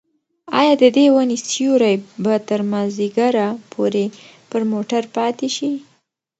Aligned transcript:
ایا 0.59 0.73
د 0.81 0.83
دې 0.95 1.05
ونې 1.15 1.37
سیوری 1.49 1.95
به 2.23 2.33
تر 2.47 2.61
مازدیګره 2.71 3.47
پورې 3.71 4.05
پر 4.49 4.61
موټر 4.71 5.03
پاتې 5.15 5.47
شي؟ 5.55 5.71